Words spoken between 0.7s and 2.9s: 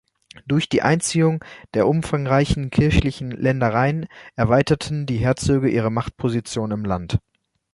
Einziehung der umfangreichen